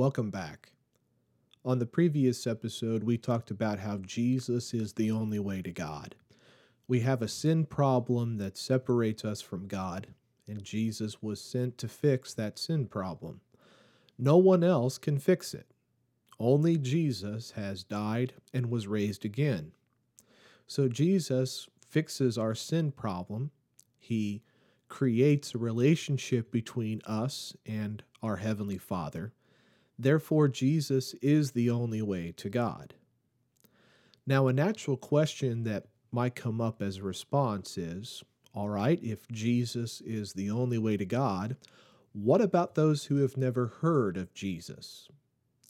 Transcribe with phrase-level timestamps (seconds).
[0.00, 0.72] Welcome back.
[1.62, 6.14] On the previous episode, we talked about how Jesus is the only way to God.
[6.88, 10.06] We have a sin problem that separates us from God,
[10.48, 13.42] and Jesus was sent to fix that sin problem.
[14.18, 15.66] No one else can fix it.
[16.38, 19.72] Only Jesus has died and was raised again.
[20.66, 23.50] So Jesus fixes our sin problem.
[23.98, 24.44] He
[24.88, 29.34] creates a relationship between us and our Heavenly Father.
[30.00, 32.94] Therefore, Jesus is the only way to God.
[34.26, 39.28] Now, a natural question that might come up as a response is all right, if
[39.28, 41.56] Jesus is the only way to God,
[42.12, 45.08] what about those who have never heard of Jesus?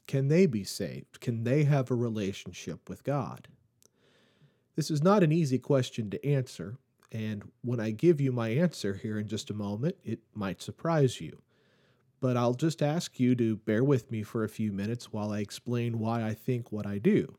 [0.06, 1.20] Can they be saved?
[1.20, 3.48] Can they have a relationship with God?
[4.76, 6.78] This is not an easy question to answer,
[7.10, 11.20] and when I give you my answer here in just a moment, it might surprise
[11.20, 11.42] you
[12.20, 15.40] but I'll just ask you to bear with me for a few minutes while I
[15.40, 17.36] explain why I think what I do.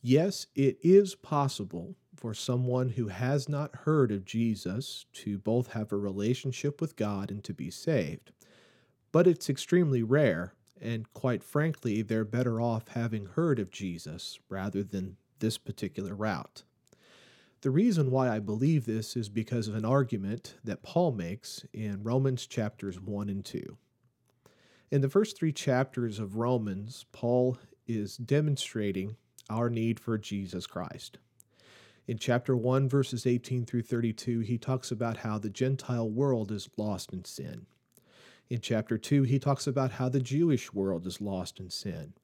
[0.00, 5.92] Yes, it is possible for someone who has not heard of Jesus to both have
[5.92, 8.32] a relationship with God and to be saved,
[9.12, 14.82] but it's extremely rare, and quite frankly, they're better off having heard of Jesus rather
[14.82, 16.62] than this particular route.
[17.60, 22.04] The reason why I believe this is because of an argument that Paul makes in
[22.04, 23.76] Romans chapters 1 and 2.
[24.92, 27.58] In the first three chapters of Romans, Paul
[27.88, 29.16] is demonstrating
[29.50, 31.18] our need for Jesus Christ.
[32.06, 36.70] In chapter 1, verses 18 through 32, he talks about how the Gentile world is
[36.76, 37.66] lost in sin.
[38.48, 42.14] In chapter 2, he talks about how the Jewish world is lost in sin.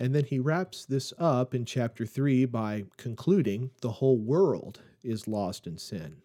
[0.00, 5.28] And then he wraps this up in chapter 3 by concluding the whole world is
[5.28, 6.16] lost in sin.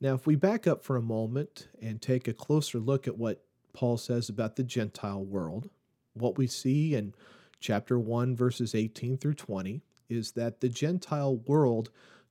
[0.00, 3.44] Now, if we back up for a moment and take a closer look at what
[3.74, 5.68] Paul says about the Gentile world,
[6.14, 7.12] what we see in
[7.60, 11.90] chapter 1, verses 18 through 20, is that the Gentile world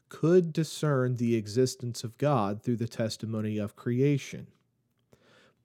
[0.09, 4.47] could discern the existence of God through the testimony of creation.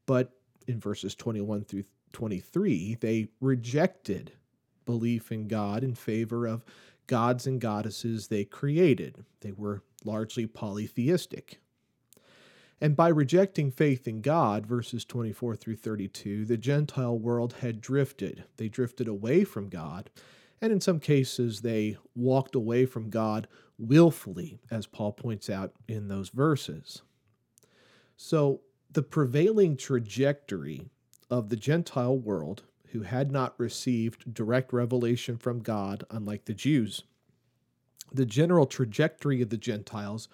[0.04, 0.32] But
[0.66, 1.84] in verses 21 through
[2.14, 4.32] 23, they rejected
[4.86, 6.64] belief in God in favor of
[7.06, 9.24] gods and goddesses they created.
[9.40, 11.60] They were largely polytheistic.
[12.80, 18.44] And by rejecting faith in God, verses 24 through 32, the Gentile world had drifted.
[18.56, 20.10] They drifted away from God,
[20.60, 23.48] and in some cases, they walked away from God
[23.78, 27.02] willfully, as Paul points out in those verses.
[28.16, 28.60] So,
[28.90, 30.90] the prevailing trajectory
[31.30, 32.62] of the Gentile world
[32.92, 37.02] who had not received direct revelation from God, unlike the Jews.
[38.12, 40.28] The general trajectory of the Gentiles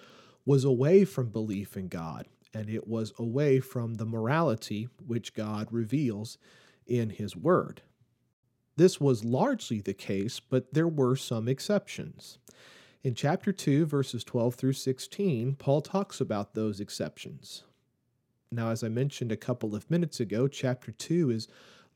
[0.44, 5.68] was away from belief in God, and it was away from the morality which God
[5.70, 6.36] reveals
[6.86, 7.82] in His Word.
[8.76, 12.38] This was largely the case, but there were some exceptions.
[13.02, 17.64] In chapter 2, verses 12 through 16, Paul talks about those exceptions.
[18.52, 21.46] Now, as I mentioned a couple of minutes ago, chapter 2 is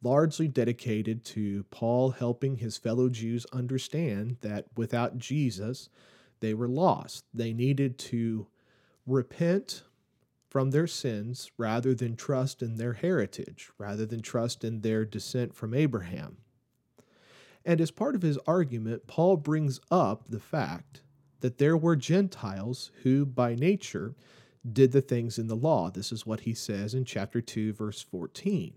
[0.02, 5.88] largely dedicated to Paul helping his fellow Jews understand that without Jesus,
[6.38, 7.24] they were lost.
[7.34, 8.46] They needed to
[9.04, 9.82] repent
[10.48, 15.56] from their sins rather than trust in their heritage, rather than trust in their descent
[15.56, 16.36] from Abraham.
[17.64, 21.02] And as part of his argument, Paul brings up the fact
[21.40, 24.14] that there were Gentiles who, by nature,
[24.70, 25.90] did the things in the law.
[25.90, 28.74] This is what he says in chapter 2, verse 14.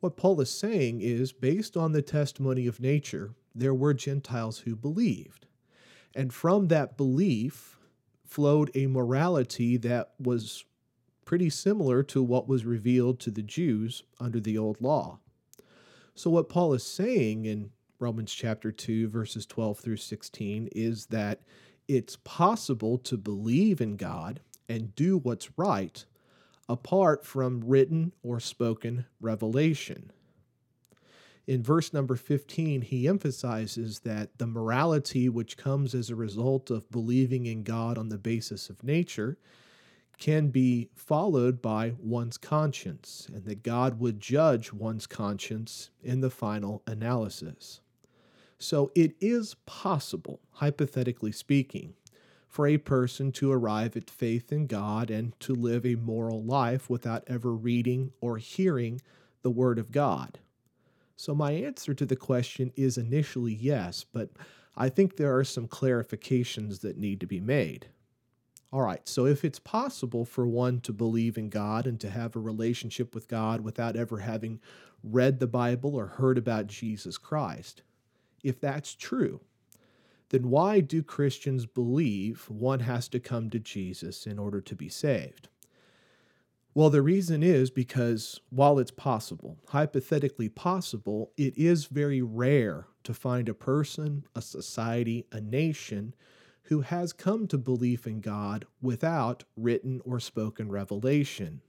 [0.00, 4.74] What Paul is saying is based on the testimony of nature, there were Gentiles who
[4.74, 5.46] believed.
[6.14, 7.78] And from that belief
[8.24, 10.64] flowed a morality that was
[11.24, 15.18] pretty similar to what was revealed to the Jews under the old law.
[16.14, 21.40] So, what Paul is saying in Romans chapter 2, verses 12 through 16, is that
[21.88, 26.04] it's possible to believe in God and do what's right
[26.68, 30.10] apart from written or spoken revelation.
[31.46, 36.90] In verse number 15, he emphasizes that the morality which comes as a result of
[36.90, 39.36] believing in God on the basis of nature
[40.18, 46.30] can be followed by one's conscience, and that God would judge one's conscience in the
[46.30, 47.80] final analysis.
[48.58, 51.94] So it is possible, hypothetically speaking,
[52.52, 56.90] for a person to arrive at faith in God and to live a moral life
[56.90, 59.00] without ever reading or hearing
[59.40, 60.38] the Word of God.
[61.16, 64.28] So, my answer to the question is initially yes, but
[64.76, 67.86] I think there are some clarifications that need to be made.
[68.70, 72.36] All right, so if it's possible for one to believe in God and to have
[72.36, 74.60] a relationship with God without ever having
[75.02, 77.80] read the Bible or heard about Jesus Christ,
[78.44, 79.40] if that's true,
[80.32, 84.88] then why do Christians believe one has to come to Jesus in order to be
[84.88, 85.48] saved?
[86.74, 93.12] Well, the reason is because while it's possible, hypothetically possible, it is very rare to
[93.12, 96.14] find a person, a society, a nation
[96.64, 101.60] who has come to belief in God without written or spoken revelation.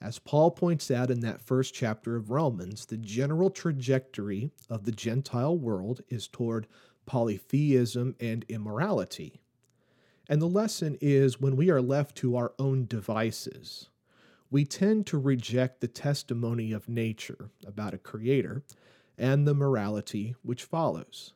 [0.00, 4.92] As Paul points out in that first chapter of Romans, the general trajectory of the
[4.92, 6.68] Gentile world is toward
[7.08, 9.40] polytheism and immorality.
[10.28, 13.88] And the lesson is when we are left to our own devices,
[14.50, 18.62] we tend to reject the testimony of nature about a creator
[19.16, 21.32] and the morality which follows.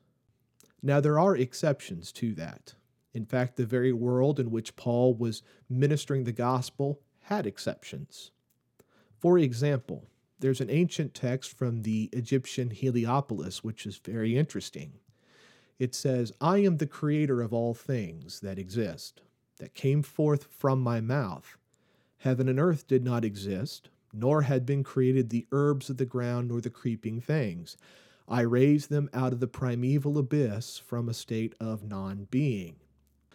[0.83, 2.75] Now, there are exceptions to that.
[3.15, 8.31] In fact, the very world in which Paul was ministering the gospel had exceptions.
[9.19, 10.05] For example,
[10.39, 14.95] there's an ancient text from the Egyptian Heliopolis which is very interesting.
[15.83, 19.21] It says, I am the creator of all things that exist,
[19.59, 21.57] that came forth from my mouth
[22.19, 26.51] Heaven and earth did not exist, nor had been created the herbs of the ground
[26.51, 27.77] nor the creeping things.
[28.29, 32.77] I raised them out of the primeval abyss from a state of non being.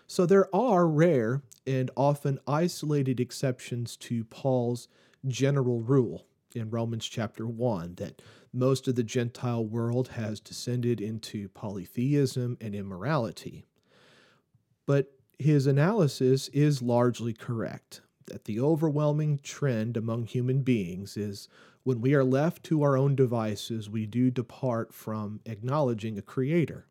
[0.08, 4.88] So there are rare and often isolated exceptions to Paul's
[5.28, 8.22] general rule in Romans chapter 1 that
[8.52, 13.66] most of the Gentile world has descended into polytheism and immorality.
[14.86, 21.48] But his analysis is largely correct that the overwhelming trend among human beings is
[21.84, 26.86] when we are left to our own devices, we do depart from acknowledging a creator.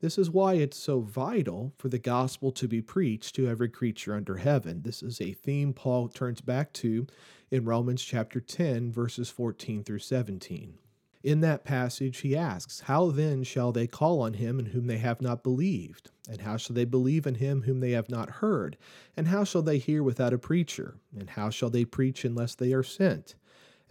[0.00, 4.14] This is why it's so vital for the gospel to be preached to every creature
[4.14, 4.82] under heaven.
[4.82, 7.06] This is a theme Paul turns back to
[7.50, 10.74] in Romans chapter 10, verses 14 through 17.
[11.22, 14.98] In that passage, he asks, How then shall they call on him in whom they
[14.98, 16.10] have not believed?
[16.28, 18.76] And how shall they believe in him whom they have not heard?
[19.16, 20.96] And how shall they hear without a preacher?
[21.18, 23.36] And how shall they preach unless they are sent?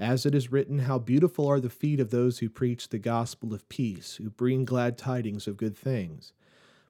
[0.03, 3.53] As it is written, How beautiful are the feet of those who preach the gospel
[3.53, 6.33] of peace, who bring glad tidings of good things.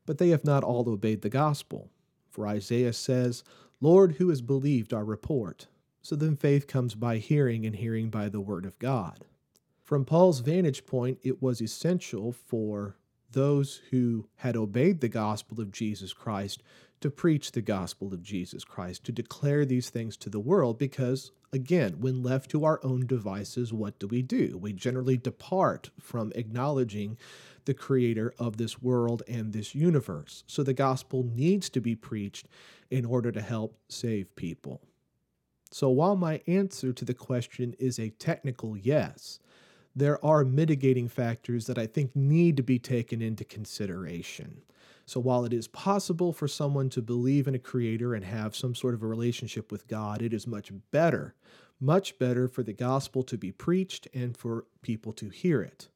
[0.07, 1.91] But they have not all obeyed the gospel.
[2.31, 3.43] For Isaiah says,
[3.79, 5.67] Lord, who has believed our report?
[6.01, 9.25] So then faith comes by hearing, and hearing by the word of God.
[9.83, 12.97] From Paul's vantage point, it was essential for
[13.29, 16.63] those who had obeyed the gospel of Jesus Christ
[17.03, 21.33] to preach the gospel of Jesus Christ, to declare these things to the world, because,
[21.51, 24.57] again, when left to our own devices, what do we do?
[24.57, 27.17] We generally depart from acknowledging
[27.65, 30.45] the creator of this world and this universe.
[30.47, 32.47] So the gospel needs to be preached
[32.89, 34.79] in order to help save people.
[35.71, 39.39] So while my answer to the question is a technical yes,
[39.95, 44.63] there are mitigating factors that I think need to be taken into consideration.
[45.05, 48.73] So, while it is possible for someone to believe in a creator and have some
[48.73, 51.35] sort of a relationship with God, it is much better,
[51.79, 55.89] much better for the gospel to be preached and for people to hear it.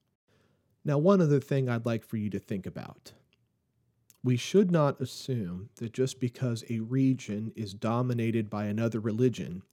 [0.84, 3.14] Now, one other thing I'd like for you to think about.
[4.24, 9.64] We should not assume that just because a region is dominated by another religion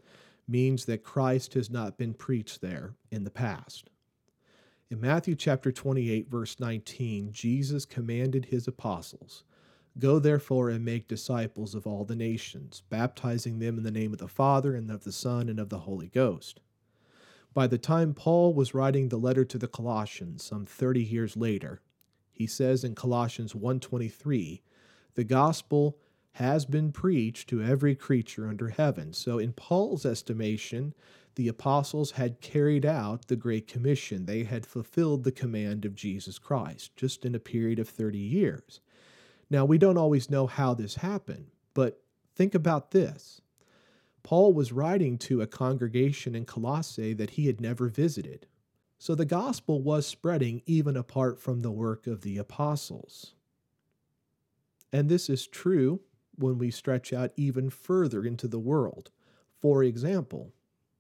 [0.47, 3.90] means that Christ has not been preached there in the past.
[4.95, 9.43] In Matthew chapter 28, verse 19, Jesus commanded his apostles,
[9.99, 14.21] Go therefore and make disciples of all the nations, baptizing them in the name of
[14.21, 16.61] the Father, and of the Son, and of the Holy Ghost.
[17.53, 21.81] By the time Paul was writing the letter to the Colossians, some 30 years later,
[22.31, 24.63] he says in Colossians 1:23,
[25.15, 25.99] "The gospel
[26.35, 30.95] has been preached to every creature under heaven." So in Paul's estimation,
[31.37, 34.26] the apostles had carried out the Great Commission.
[34.26, 38.81] They had fulfilled the command of Jesus Christ just in a period of 30 years.
[39.50, 42.00] Now, we don't always know how this happened, but
[42.35, 43.41] think about this.
[44.23, 48.47] Paul was writing to a congregation in Colossae that he had never visited.
[48.99, 53.35] So the gospel was spreading even apart from the work of the apostles.
[54.93, 56.00] And this is true
[56.37, 59.11] when we stretch out even further into the world.
[59.61, 60.53] For example,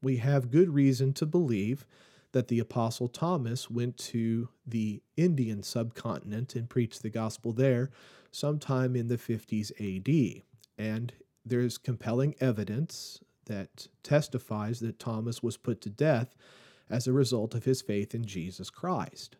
[0.04, 1.86] we have good reason to believe
[2.32, 7.90] that the Apostle Thomas went to the Indian subcontinent and preached the gospel there
[8.30, 10.42] sometime in the 50s AD.
[10.76, 11.12] And
[11.46, 16.34] there's compelling evidence that testifies that Thomas was put to death
[16.90, 19.36] as a result of his faith in Jesus Christ.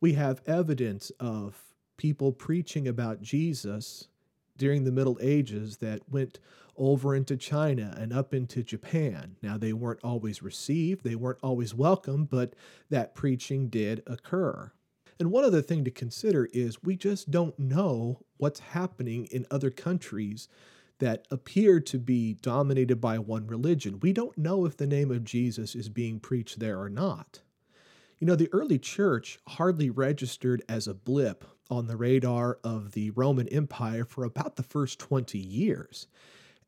[0.00, 4.08] We have evidence of people preaching about Jesus
[4.56, 6.38] during the Middle Ages that went
[6.76, 9.36] over into China and up into Japan.
[9.42, 12.54] Now, they weren't always received, they weren't always welcome, but
[12.90, 14.72] that preaching did occur.
[15.20, 19.70] And one other thing to consider is we just don't know what's happening in other
[19.70, 20.48] countries
[20.98, 24.00] that appear to be dominated by one religion.
[24.00, 27.40] We don't know if the name of Jesus is being preached there or not.
[28.18, 33.10] You know, the early church hardly registered as a blip on the radar of the
[33.10, 36.06] Roman Empire for about the first 20 years.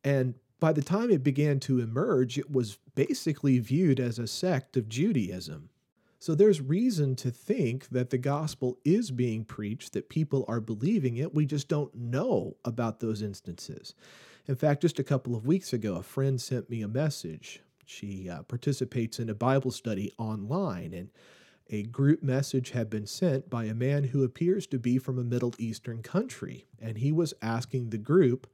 [0.03, 4.75] And by the time it began to emerge, it was basically viewed as a sect
[4.75, 5.69] of Judaism.
[6.19, 11.17] So there's reason to think that the gospel is being preached, that people are believing
[11.17, 11.33] it.
[11.33, 13.93] We just don't know about those instances.
[14.47, 17.61] In fact, just a couple of weeks ago, a friend sent me a message.
[17.85, 21.09] She uh, participates in a Bible study online, and
[21.69, 25.23] a group message had been sent by a man who appears to be from a
[25.23, 26.65] Middle Eastern country.
[26.81, 28.47] And he was asking the group,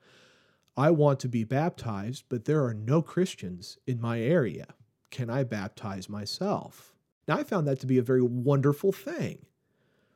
[0.75, 4.67] I want to be baptized, but there are no Christians in my area.
[5.11, 6.93] Can I baptize myself?
[7.27, 9.45] Now, I found that to be a very wonderful thing.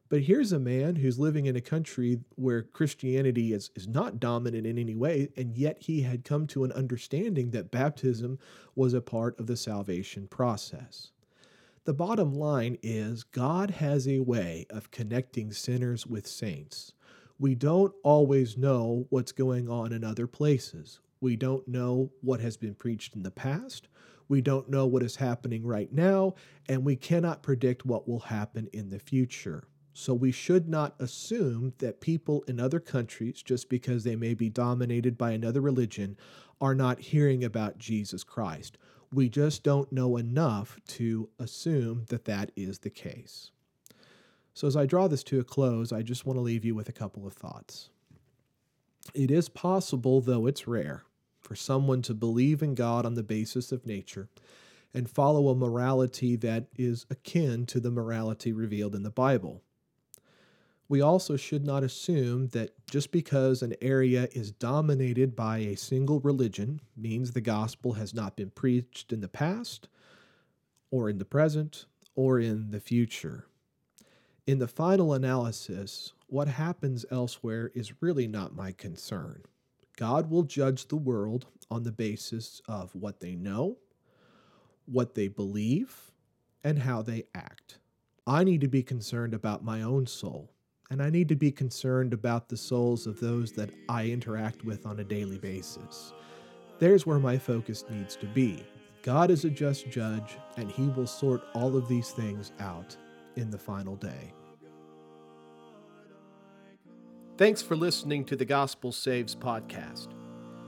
[0.09, 4.65] But here's a man who's living in a country where Christianity is, is not dominant
[4.65, 8.39] in any way, and yet he had come to an understanding that baptism
[8.73, 11.11] was a part of the salvation process.
[11.88, 16.91] The bottom line is God has a way of connecting sinners with saints.
[17.39, 21.00] We don't always know what's going on in other places.
[21.22, 23.88] We don't know what has been preached in the past.
[24.27, 26.36] We don't know what is happening right now,
[26.67, 29.63] and we cannot predict what will happen in the future.
[29.94, 34.50] So we should not assume that people in other countries, just because they may be
[34.50, 36.17] dominated by another religion,
[36.60, 38.77] are not hearing about Jesus Christ.
[39.11, 43.51] We just don't know enough to assume that that is the case.
[44.53, 46.89] So, as I draw this to a close, I just want to leave you with
[46.89, 47.89] a couple of thoughts.
[49.13, 51.03] It is possible, though it's rare,
[51.39, 54.29] for someone to believe in God on the basis of nature
[54.93, 59.61] and follow a morality that is akin to the morality revealed in the Bible.
[60.89, 66.22] We also should not assume that just because an area is dominated by a single
[66.22, 69.89] religion means the gospel has not been preached in the past,
[70.89, 73.48] or in the present, or in the future.
[74.46, 79.44] In the final analysis, what happens elsewhere is really not my concern.
[79.98, 83.77] God will judge the world on the basis of what they know,
[84.86, 86.12] what they believe,
[86.63, 87.79] and how they act.
[88.25, 90.51] I need to be concerned about my own soul,
[90.89, 94.86] and I need to be concerned about the souls of those that I interact with
[94.86, 96.13] on a daily basis.
[96.79, 98.65] There's where my focus needs to be.
[99.01, 102.96] God is a just judge, and He will sort all of these things out
[103.36, 104.34] in the final day.
[107.38, 110.08] Thanks for listening to the Gospel Saves podcast.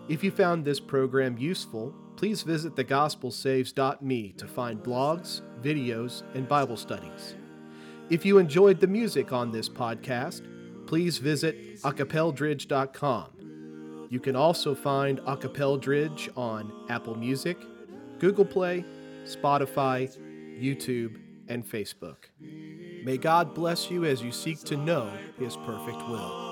[0.08, 6.78] If you found this program useful, please visit thegospelsaves.me to find blogs, videos, and Bible
[6.78, 7.36] studies.
[8.10, 10.42] If you enjoyed the music on this podcast,
[10.88, 14.08] please visit acapeldridge.com.
[14.10, 17.60] You can also find Acapeldridge on Apple Music,
[18.18, 18.84] Google Play,
[19.26, 20.10] Spotify,
[20.60, 22.16] YouTube, and Facebook.
[22.40, 26.49] May God bless you as you seek to know His perfect will.